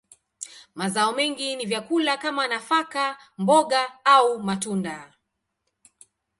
Mazao 0.75 1.11
mengi 1.13 1.55
ni 1.55 1.65
vyakula 1.65 2.17
kama 2.17 2.47
nafaka, 2.47 3.17
mboga, 3.37 3.81
au 4.03 4.39
matunda. 4.43 5.13